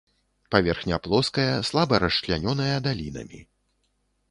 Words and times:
Паверхня 0.53 0.97
плоская, 1.07 1.45
слаба 1.69 1.95
расчлянёная 2.05 2.75
далінамі. 2.89 3.39